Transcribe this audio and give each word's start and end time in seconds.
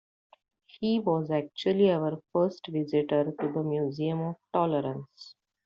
He 0.65 0.97
was 0.99 1.29
actually 1.29 1.91
our 1.91 2.17
first 2.33 2.65
visitor 2.65 3.33
to 3.39 3.51
the 3.51 3.61
Museum 3.61 4.21
of 4.21 4.35
Tolerance. 4.51 5.35